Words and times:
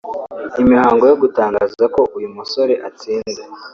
Imihango 0.61 1.03
yo 1.11 1.15
gutangaza 1.21 1.83
ko 1.95 2.01
uyu 2.17 2.29
musore 2.35 2.73
atsinze 2.87 3.41